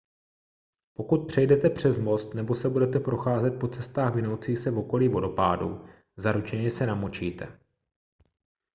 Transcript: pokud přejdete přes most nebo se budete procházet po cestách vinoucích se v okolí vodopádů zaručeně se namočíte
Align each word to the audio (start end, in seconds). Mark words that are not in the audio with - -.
pokud 0.93 1.27
přejdete 1.27 1.69
přes 1.69 1.97
most 1.97 2.33
nebo 2.33 2.55
se 2.55 2.69
budete 2.69 2.99
procházet 2.99 3.59
po 3.59 3.67
cestách 3.67 4.15
vinoucích 4.15 4.57
se 4.57 4.71
v 4.71 4.77
okolí 4.77 5.07
vodopádů 5.07 5.85
zaručeně 6.17 6.71
se 6.71 6.85
namočíte 6.85 7.59